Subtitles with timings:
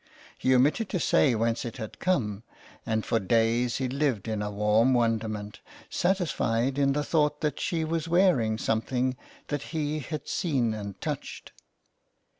[0.35, 2.85] He omitted to say whence it had 264 THE CLERK'S QUEST.
[2.85, 5.59] come, and for days he lived in a warm wonderment,
[5.91, 9.15] satisfied in the thought that she was wearing some thing
[9.49, 11.51] that he had seen and touched.